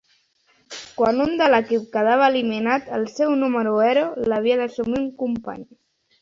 [1.01, 5.63] Quan un de l'equip quedava eliminat el seu número ero l'havia d'assumir un company.